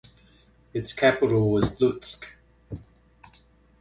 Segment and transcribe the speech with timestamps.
[0.73, 2.25] Its capital was Lutsk.